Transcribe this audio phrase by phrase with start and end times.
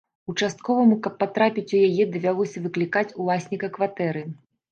[0.31, 4.27] Участковаму, каб патрапіць у яе, давялося выклікаць уласніка кватэры.